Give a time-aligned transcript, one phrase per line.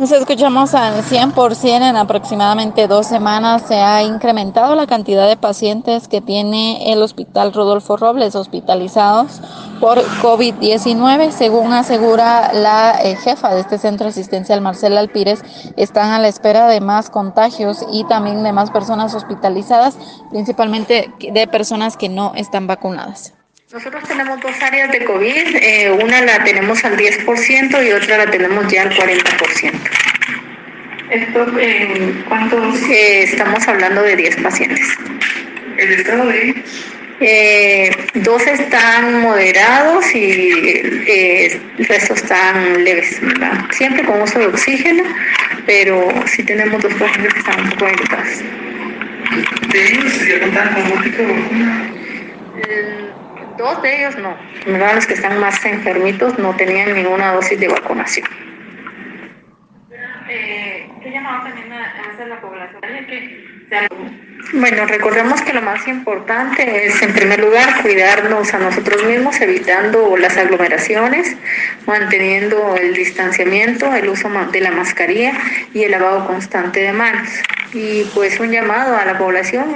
[0.00, 3.64] Nos escuchamos al 100% en aproximadamente dos semanas.
[3.68, 9.42] Se ha incrementado la cantidad de pacientes que tiene el Hospital Rodolfo Robles hospitalizados
[9.78, 11.32] por COVID-19.
[11.32, 15.42] Según asegura la eh, jefa de este centro asistencial, Marcela Alpírez,
[15.76, 19.98] están a la espera de más contagios y también de más personas hospitalizadas,
[20.30, 23.34] principalmente de personas que no están vacunadas.
[23.72, 28.28] Nosotros tenemos dos áreas de COVID, eh, una la tenemos al 10% y otra la
[28.28, 29.72] tenemos ya al 40%.
[31.08, 32.82] ¿Esto en cuántos?
[32.90, 34.84] Eh, estamos hablando de 10 pacientes.
[35.76, 36.64] ¿El estado de
[37.20, 40.50] eh, dos están moderados y
[41.06, 43.66] eh, el resto están leves, ¿verdad?
[43.70, 45.04] Siempre con uso de oxígeno,
[45.64, 47.92] pero sí tenemos dos pacientes que están un poco.
[49.68, 51.89] ¿De ellos ya contaban con múltiple vacuna?
[53.60, 54.34] Dos de ellos no.
[54.64, 58.26] Los que están más enfermitos no tenían ninguna dosis de vacunación.
[60.30, 62.80] Eh, ¿Qué llamado también hace la población?
[62.80, 63.50] Que
[64.54, 70.16] bueno, recordemos que lo más importante es, en primer lugar, cuidarnos a nosotros mismos, evitando
[70.16, 71.36] las aglomeraciones,
[71.86, 75.34] manteniendo el distanciamiento, el uso de la mascarilla
[75.74, 77.28] y el lavado constante de manos
[77.72, 79.72] y pues un llamado a la población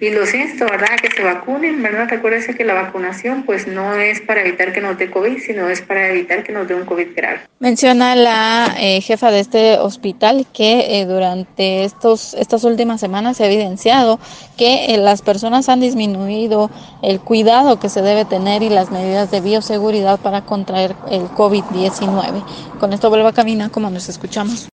[0.00, 2.08] y los insto, ¿verdad?, que se vacunen, ¿verdad?
[2.08, 5.80] Recuérdense que la vacunación pues no es para evitar que nos dé COVID, sino es
[5.80, 7.40] para evitar que nos dé un COVID grave.
[7.60, 13.44] Menciona la eh, jefa de este hospital que eh, durante estos, estas últimas semanas se
[13.44, 14.18] ha evidenciado
[14.56, 16.70] que eh, las personas han disminuido
[17.02, 22.44] el cuidado que se debe tener y las medidas de bioseguridad para contraer el COVID-19.
[22.78, 24.68] Con esto vuelvo a caminar como nos escuchamos.